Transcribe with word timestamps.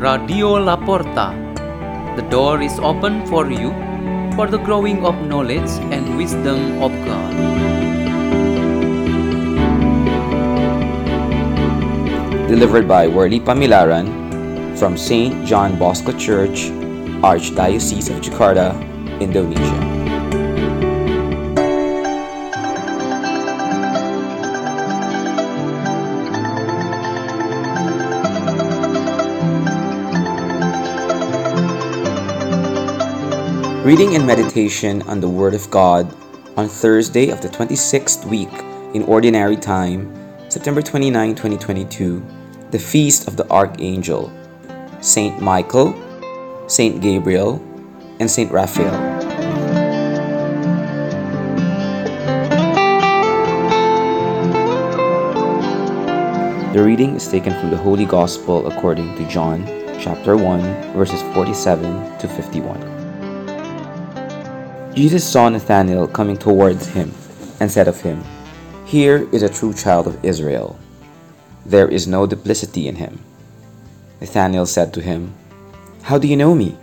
Radio 0.00 0.56
La 0.56 0.76
Porta. 0.76 1.36
The 2.16 2.24
door 2.30 2.62
is 2.62 2.78
open 2.78 3.26
for 3.26 3.50
you 3.52 3.68
for 4.34 4.46
the 4.48 4.56
growing 4.56 5.04
of 5.04 5.14
knowledge 5.28 5.68
and 5.92 6.16
wisdom 6.16 6.80
of 6.80 6.90
God. 7.04 7.32
Delivered 12.48 12.88
by 12.88 13.08
Worley 13.08 13.40
Pamilaran 13.40 14.08
from 14.78 14.96
St. 14.96 15.44
John 15.44 15.78
Bosco 15.78 16.16
Church, 16.16 16.72
Archdiocese 17.20 18.08
of 18.08 18.24
Jakarta, 18.24 18.72
Indonesia. 19.20 20.09
Reading 33.90 34.14
and 34.14 34.24
meditation 34.24 35.02
on 35.10 35.18
the 35.18 35.28
Word 35.28 35.52
of 35.52 35.68
God 35.68 36.14
on 36.56 36.68
Thursday 36.68 37.30
of 37.30 37.40
the 37.42 37.48
26th 37.48 38.24
week 38.24 38.48
in 38.94 39.02
Ordinary 39.02 39.56
Time, 39.56 40.14
September 40.48 40.80
29, 40.80 41.34
2022, 41.34 42.24
the 42.70 42.78
Feast 42.78 43.26
of 43.26 43.36
the 43.36 43.50
Archangel, 43.50 44.30
Saint 45.00 45.42
Michael, 45.42 45.90
Saint 46.68 47.02
Gabriel, 47.02 47.56
and 48.20 48.30
Saint 48.30 48.52
Raphael. 48.52 48.94
The 56.72 56.80
reading 56.80 57.16
is 57.16 57.26
taken 57.28 57.52
from 57.54 57.70
the 57.70 57.76
Holy 57.76 58.04
Gospel 58.04 58.68
according 58.68 59.16
to 59.16 59.26
John, 59.26 59.66
chapter 59.98 60.36
1, 60.36 60.92
verses 60.92 61.22
47 61.34 62.18
to 62.20 62.28
51. 62.28 62.99
Jesus 64.94 65.22
saw 65.22 65.48
Nathanael 65.48 66.08
coming 66.08 66.36
towards 66.36 66.88
him 66.88 67.12
and 67.60 67.70
said 67.70 67.86
of 67.86 68.00
him, 68.00 68.24
Here 68.84 69.28
is 69.30 69.42
a 69.42 69.48
true 69.48 69.72
child 69.72 70.08
of 70.08 70.24
Israel. 70.24 70.78
There 71.64 71.88
is 71.88 72.08
no 72.08 72.26
duplicity 72.26 72.88
in 72.88 72.96
him. 72.96 73.20
Nathanael 74.20 74.66
said 74.66 74.92
to 74.94 75.00
him, 75.00 75.32
How 76.02 76.18
do 76.18 76.26
you 76.26 76.36
know 76.36 76.56
me? 76.56 76.76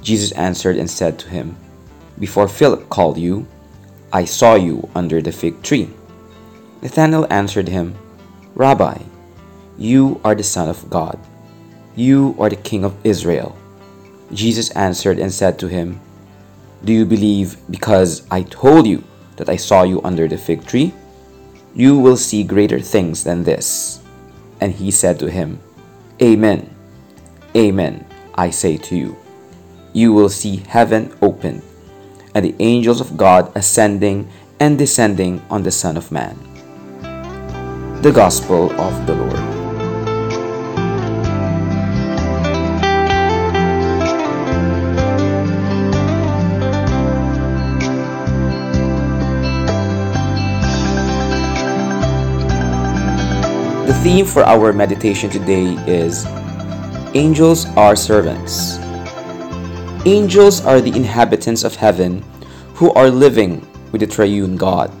Jesus 0.00 0.32
answered 0.32 0.76
and 0.76 0.90
said 0.90 1.18
to 1.18 1.28
him, 1.28 1.56
Before 2.18 2.48
Philip 2.48 2.88
called 2.88 3.18
you, 3.18 3.46
I 4.10 4.24
saw 4.24 4.54
you 4.54 4.88
under 4.94 5.20
the 5.20 5.32
fig 5.32 5.62
tree. 5.62 5.90
Nathanael 6.80 7.26
answered 7.28 7.68
him, 7.68 7.94
Rabbi, 8.54 9.02
you 9.76 10.18
are 10.24 10.34
the 10.34 10.42
Son 10.42 10.68
of 10.68 10.88
God. 10.88 11.18
You 11.94 12.34
are 12.38 12.48
the 12.48 12.56
King 12.56 12.84
of 12.84 12.96
Israel. 13.04 13.54
Jesus 14.32 14.70
answered 14.70 15.18
and 15.18 15.32
said 15.32 15.58
to 15.58 15.68
him, 15.68 16.00
Do 16.84 16.92
you 16.92 17.04
believe 17.04 17.56
because 17.70 18.26
I 18.30 18.42
told 18.42 18.86
you 18.86 19.02
that 19.36 19.48
I 19.48 19.56
saw 19.56 19.82
you 19.82 20.00
under 20.02 20.28
the 20.28 20.38
fig 20.38 20.66
tree? 20.66 20.94
You 21.74 21.98
will 21.98 22.16
see 22.16 22.42
greater 22.44 22.80
things 22.80 23.24
than 23.24 23.44
this. 23.44 24.00
And 24.60 24.72
he 24.72 24.90
said 24.90 25.18
to 25.20 25.30
him, 25.30 25.60
Amen. 26.22 26.74
Amen, 27.56 28.06
I 28.34 28.50
say 28.50 28.76
to 28.76 28.96
you. 28.96 29.16
You 29.92 30.12
will 30.12 30.28
see 30.28 30.56
heaven 30.68 31.16
open, 31.22 31.62
and 32.34 32.44
the 32.44 32.54
angels 32.58 33.00
of 33.00 33.16
God 33.16 33.50
ascending 33.56 34.28
and 34.60 34.78
descending 34.78 35.42
on 35.50 35.62
the 35.62 35.70
Son 35.70 35.96
of 35.96 36.12
Man. 36.12 36.36
The 38.02 38.12
Gospel 38.12 38.70
of 38.78 39.06
the 39.06 39.14
Lord. 39.14 39.47
The 53.88 53.96
theme 54.04 54.26
for 54.26 54.44
our 54.44 54.74
meditation 54.74 55.30
today 55.30 55.72
is 55.88 56.26
Angels 57.16 57.64
are 57.72 57.96
servants. 57.96 58.76
Angels 60.04 60.60
are 60.60 60.82
the 60.82 60.92
inhabitants 60.92 61.64
of 61.64 61.74
heaven 61.74 62.20
who 62.76 62.92
are 62.92 63.08
living 63.08 63.64
with 63.90 64.02
the 64.02 64.06
triune 64.06 64.58
God, 64.58 64.92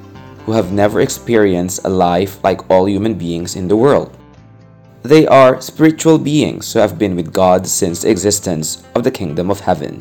who 0.46 0.52
have 0.52 0.72
never 0.72 1.02
experienced 1.02 1.84
a 1.84 1.92
life 1.92 2.42
like 2.42 2.64
all 2.70 2.88
human 2.88 3.12
beings 3.12 3.56
in 3.56 3.68
the 3.68 3.76
world. 3.76 4.16
They 5.02 5.26
are 5.26 5.60
spiritual 5.60 6.16
beings 6.16 6.72
who 6.72 6.78
have 6.78 6.98
been 6.98 7.14
with 7.14 7.30
God 7.30 7.66
since 7.66 8.00
the 8.00 8.10
existence 8.10 8.88
of 8.94 9.04
the 9.04 9.12
kingdom 9.12 9.50
of 9.50 9.60
heaven. 9.60 10.00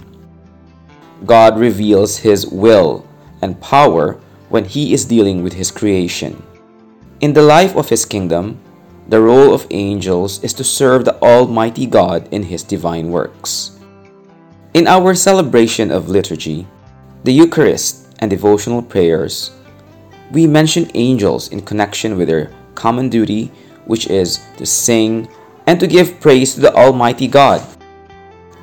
God 1.26 1.60
reveals 1.60 2.20
His 2.24 2.48
will 2.48 3.06
and 3.42 3.60
power 3.60 4.14
when 4.48 4.64
He 4.64 4.94
is 4.94 5.04
dealing 5.04 5.44
with 5.44 5.60
His 5.60 5.72
creation. 5.72 6.42
In 7.20 7.34
the 7.34 7.44
life 7.44 7.76
of 7.76 7.90
His 7.90 8.06
kingdom, 8.06 8.62
the 9.10 9.22
role 9.22 9.54
of 9.54 9.68
angels 9.72 10.44
is 10.44 10.54
to 10.54 10.64
serve 10.64 11.06
the 11.06 11.16
Almighty 11.22 11.86
God 11.86 12.28
in 12.32 12.44
His 12.44 12.64
divine 12.64 13.10
works. 13.10 13.80
In 14.74 14.86
our 14.86 15.16
celebration 15.16 15.92
of 15.92 16.10
liturgy, 16.10 16.68
the 17.24 17.32
Eucharist, 17.32 18.04
and 18.20 18.30
devotional 18.30 18.82
prayers, 18.82 19.52
we 20.32 20.46
mention 20.46 20.92
angels 20.94 21.50
in 21.50 21.62
connection 21.62 22.18
with 22.18 22.28
their 22.28 22.52
common 22.76 23.08
duty, 23.08 23.52
which 23.86 24.08
is 24.08 24.44
to 24.58 24.66
sing 24.66 25.30
and 25.68 25.80
to 25.80 25.88
give 25.88 26.20
praise 26.20 26.56
to 26.56 26.62
the 26.62 26.74
Almighty 26.74 27.28
God. 27.28 27.64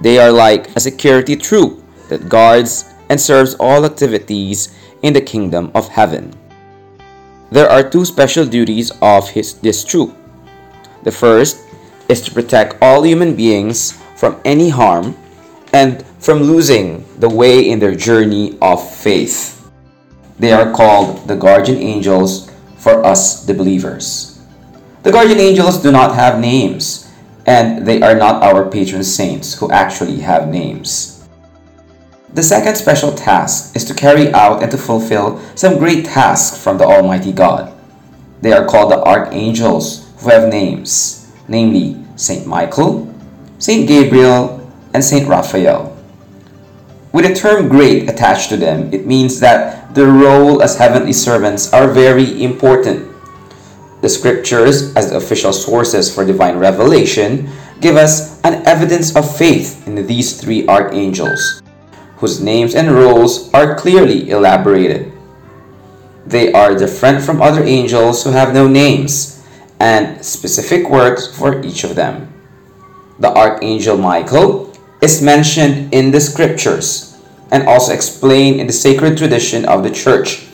They 0.03 0.19
are 0.19 0.33
like 0.33 0.75
a 0.77 0.81
security 0.81 1.37
troop 1.37 1.83
that 2.09 2.29
guards 2.29 2.85
and 3.09 3.19
serves 3.19 3.55
all 3.55 3.85
activities 3.87 4.77
in 5.03 5.15
the 5.15 5.21
kingdom 5.21 5.71
of 5.75 5.89
heaven. 5.89 6.35
There 7.51 7.71
are 7.71 7.89
two 7.89 8.05
special 8.05 8.45
duties 8.45 8.91
of 9.01 9.31
his, 9.31 9.55
this 9.55 9.85
troop 9.85 10.15
the 11.05 11.13
first 11.13 11.61
is 12.09 12.21
to 12.23 12.33
protect 12.33 12.77
all 12.83 13.05
human 13.05 13.37
beings 13.37 13.93
from 14.17 14.41
any 14.45 14.69
harm 14.69 15.17
and 15.73 16.05
from 16.19 16.43
losing 16.43 17.05
the 17.21 17.29
way 17.29 17.69
in 17.69 17.79
their 17.79 17.95
journey 17.95 18.59
of 18.61 18.81
faith. 18.81 19.71
They 20.39 20.53
are 20.53 20.73
called 20.73 21.29
the 21.29 21.37
guardian 21.37 21.79
angels 21.79 22.51
for 22.77 23.05
us, 23.05 23.45
the 23.45 23.55
believers. 23.55 24.41
The 25.03 25.13
guardian 25.13 25.41
angels 25.41 25.83
do 25.83 25.93
not 25.93 26.15
have 26.15 26.41
names, 26.41 27.13
and 27.47 27.87
they 27.87 28.01
are 28.03 28.15
not 28.15 28.43
our 28.43 28.69
patron 28.69 29.05
saints 29.05 29.55
who 29.55 29.71
actually 29.71 30.21
have 30.21 30.49
names. 30.49 31.29
The 32.33 32.43
second 32.43 32.75
special 32.77 33.13
task 33.13 33.77
is 33.77 33.85
to 33.85 33.95
carry 33.95 34.33
out 34.33 34.63
and 34.63 34.71
to 34.73 34.79
fulfill 34.79 35.41
some 35.55 35.79
great 35.79 36.05
tasks 36.05 36.57
from 36.57 36.79
the 36.79 36.85
Almighty 36.85 37.33
God. 37.33 37.73
They 38.41 38.53
are 38.53 38.67
called 38.67 38.91
the 38.91 39.05
archangels 39.05 40.04
who 40.25 40.31
have 40.31 40.49
names, 40.49 41.31
namely 41.49 42.01
Saint 42.17 42.47
Michael, 42.47 43.13
Saint 43.59 43.87
Gabriel, 43.87 44.59
and 44.95 45.05
Saint 45.05 45.29
Raphael. 45.29 45.95
With 47.13 47.29
the 47.29 47.35
term 47.35 47.69
great 47.69 48.09
attached 48.09 48.49
to 48.49 48.57
them, 48.57 48.93
it 48.93 49.07
means 49.07 49.39
that 49.41 49.95
their 49.95 50.11
role 50.11 50.63
as 50.63 50.77
heavenly 50.77 51.13
servants 51.13 51.73
are 51.73 51.93
very 51.93 52.43
important. 52.43 53.07
The 54.01 54.09
scriptures, 54.09 54.97
as 54.97 55.11
the 55.11 55.17
official 55.17 55.53
sources 55.53 56.13
for 56.13 56.25
divine 56.25 56.57
revelation, 56.57 57.49
give 57.81 57.97
us 57.97 58.41
an 58.43 58.67
evidence 58.67 59.15
of 59.15 59.29
faith 59.37 59.87
in 59.87 60.07
these 60.07 60.41
three 60.41 60.67
archangels, 60.67 61.63
whose 62.17 62.41
names 62.41 62.75
and 62.75 62.91
roles 62.91 63.53
are 63.53 63.77
clearly 63.77 64.31
elaborated. 64.31 65.13
They 66.27 66.53
are 66.53 66.75
different 66.75 67.23
from 67.23 67.43
other 67.43 67.63
angels 67.63 68.25
who 68.25 68.31
have 68.31 68.55
no 68.55 68.67
names 68.67 69.34
and 69.81 70.25
specific 70.25 70.89
works 70.89 71.27
for 71.27 71.63
each 71.63 71.85
of 71.85 71.95
them. 71.95 72.33
The 73.19 73.33
Archangel 73.33 73.97
Michael 73.97 74.73
is 75.01 75.23
mentioned 75.23 75.93
in 75.93 76.11
the 76.11 76.21
scriptures 76.21 77.19
and 77.51 77.69
also 77.69 77.93
explained 77.93 78.61
in 78.61 78.67
the 78.67 78.73
sacred 78.73 79.19
tradition 79.19 79.65
of 79.67 79.83
the 79.83 79.91
church 79.91 80.47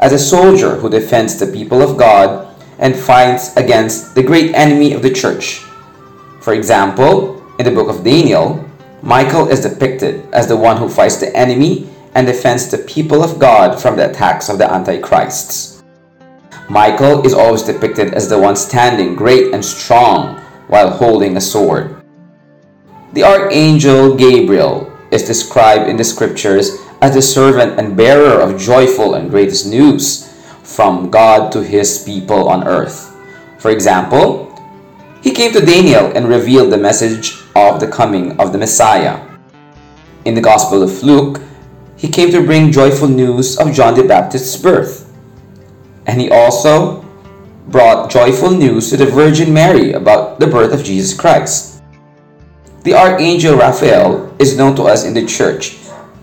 as 0.00 0.12
a 0.12 0.18
soldier 0.18 0.76
who 0.76 0.88
defends 0.88 1.38
the 1.38 1.46
people 1.46 1.82
of 1.82 1.96
God 1.96 2.54
and 2.78 2.94
fights 2.94 3.56
against 3.56 4.14
the 4.14 4.22
great 4.22 4.54
enemy 4.54 4.92
of 4.92 5.02
the 5.02 5.12
church. 5.12 5.62
For 6.40 6.54
example, 6.54 7.42
in 7.58 7.64
the 7.64 7.70
book 7.70 7.88
of 7.88 8.04
Daniel, 8.04 8.64
Michael 9.02 9.48
is 9.48 9.60
depicted 9.60 10.26
as 10.32 10.48
the 10.48 10.56
one 10.56 10.76
who 10.76 10.88
fights 10.88 11.18
the 11.18 11.34
enemy 11.36 11.88
and 12.14 12.26
defends 12.26 12.68
the 12.68 12.78
people 12.78 13.22
of 13.22 13.38
God 13.38 13.80
from 13.80 13.96
the 13.96 14.10
attacks 14.10 14.48
of 14.48 14.58
the 14.58 14.72
Antichrists. 14.72 15.77
Michael 16.68 17.24
is 17.24 17.32
always 17.32 17.62
depicted 17.62 18.12
as 18.12 18.28
the 18.28 18.38
one 18.38 18.54
standing 18.54 19.16
great 19.16 19.54
and 19.54 19.64
strong 19.64 20.36
while 20.68 20.90
holding 20.90 21.36
a 21.36 21.40
sword. 21.40 21.96
The 23.14 23.24
archangel 23.24 24.14
Gabriel 24.14 24.92
is 25.10 25.22
described 25.22 25.88
in 25.88 25.96
the 25.96 26.04
scriptures 26.04 26.76
as 27.00 27.14
the 27.14 27.22
servant 27.22 27.80
and 27.80 27.96
bearer 27.96 28.40
of 28.40 28.60
joyful 28.60 29.14
and 29.14 29.30
greatest 29.30 29.66
news 29.66 30.28
from 30.62 31.08
God 31.08 31.50
to 31.52 31.64
his 31.64 32.04
people 32.04 32.48
on 32.48 32.68
earth. 32.68 33.16
For 33.58 33.70
example, 33.70 34.48
He 35.22 35.32
came 35.32 35.52
to 35.52 35.64
Daniel 35.64 36.12
and 36.14 36.28
revealed 36.28 36.70
the 36.70 36.78
message 36.78 37.34
of 37.56 37.80
the 37.80 37.88
coming 37.88 38.38
of 38.38 38.52
the 38.52 38.58
Messiah. 38.58 39.18
In 40.24 40.34
the 40.34 40.40
Gospel 40.40 40.82
of 40.82 41.02
Luke, 41.02 41.40
he 41.96 42.08
came 42.08 42.30
to 42.30 42.44
bring 42.44 42.70
joyful 42.70 43.08
news 43.08 43.58
of 43.58 43.74
John 43.74 43.94
the 43.94 44.04
Baptist's 44.04 44.54
birth. 44.56 45.07
And 46.08 46.20
he 46.20 46.30
also 46.30 47.04
brought 47.68 48.10
joyful 48.10 48.50
news 48.50 48.88
to 48.90 48.96
the 48.96 49.04
Virgin 49.04 49.52
Mary 49.52 49.92
about 49.92 50.40
the 50.40 50.46
birth 50.46 50.72
of 50.72 50.82
Jesus 50.82 51.12
Christ. 51.12 51.82
The 52.82 52.94
Archangel 52.94 53.56
Raphael 53.56 54.34
is 54.38 54.56
known 54.56 54.74
to 54.76 54.84
us 54.84 55.04
in 55.04 55.12
the 55.12 55.26
Church 55.26 55.76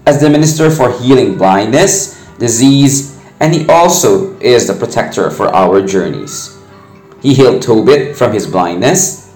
as 0.07 0.19
the 0.19 0.29
minister 0.29 0.71
for 0.71 0.91
healing 0.91 1.37
blindness, 1.37 2.25
disease, 2.39 3.21
and 3.39 3.53
he 3.53 3.67
also 3.67 4.35
is 4.39 4.65
the 4.65 4.73
protector 4.73 5.29
for 5.29 5.53
our 5.53 5.85
journeys. 5.85 6.57
He 7.21 7.35
healed 7.35 7.61
Tobit 7.61 8.15
from 8.15 8.33
his 8.33 8.47
blindness. 8.47 9.33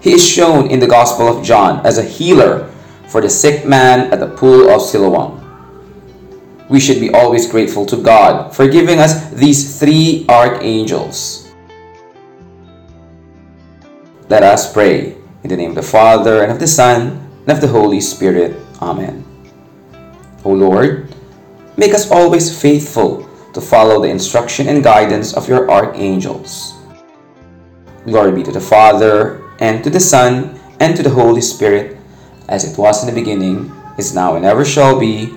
He 0.00 0.12
is 0.12 0.26
shown 0.26 0.70
in 0.70 0.78
the 0.78 0.86
Gospel 0.86 1.28
of 1.28 1.44
John 1.44 1.84
as 1.84 1.98
a 1.98 2.04
healer 2.04 2.70
for 3.08 3.20
the 3.20 3.28
sick 3.28 3.66
man 3.66 4.12
at 4.12 4.20
the 4.20 4.28
pool 4.28 4.70
of 4.70 4.80
Siloam. 4.80 5.43
We 6.68 6.80
should 6.80 7.00
be 7.00 7.12
always 7.12 7.50
grateful 7.50 7.84
to 7.86 7.96
God 7.96 8.54
for 8.56 8.66
giving 8.68 8.98
us 8.98 9.30
these 9.30 9.78
three 9.78 10.24
archangels. 10.28 11.52
Let 14.28 14.42
us 14.42 14.72
pray. 14.72 15.16
In 15.44 15.50
the 15.50 15.56
name 15.56 15.76
of 15.76 15.76
the 15.76 15.84
Father, 15.84 16.42
and 16.42 16.50
of 16.50 16.58
the 16.58 16.66
Son, 16.66 17.20
and 17.44 17.50
of 17.52 17.60
the 17.60 17.68
Holy 17.68 18.00
Spirit. 18.00 18.56
Amen. 18.80 19.20
O 20.42 20.52
Lord, 20.52 21.12
make 21.76 21.92
us 21.92 22.10
always 22.10 22.48
faithful 22.48 23.28
to 23.52 23.60
follow 23.60 24.00
the 24.00 24.08
instruction 24.08 24.68
and 24.68 24.82
guidance 24.82 25.36
of 25.36 25.46
your 25.46 25.70
archangels. 25.70 26.72
Glory 28.08 28.32
be 28.32 28.42
to 28.42 28.52
the 28.52 28.60
Father, 28.60 29.44
and 29.60 29.84
to 29.84 29.90
the 29.90 30.00
Son, 30.00 30.58
and 30.80 30.96
to 30.96 31.02
the 31.02 31.12
Holy 31.12 31.44
Spirit, 31.44 32.00
as 32.48 32.64
it 32.64 32.78
was 32.78 33.04
in 33.04 33.12
the 33.12 33.20
beginning, 33.20 33.70
is 33.98 34.14
now, 34.14 34.36
and 34.36 34.44
ever 34.44 34.64
shall 34.64 34.98
be, 34.98 35.36